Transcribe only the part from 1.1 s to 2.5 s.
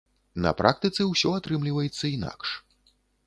ўсё атрымліваецца інакш.